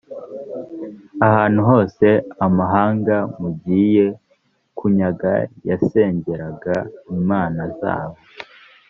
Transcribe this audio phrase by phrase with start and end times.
[1.27, 2.07] ahantu hose
[2.45, 4.05] amahanga mugiye
[4.77, 5.33] kunyaga
[5.69, 6.75] yasengeraga
[7.17, 8.17] imana zabo,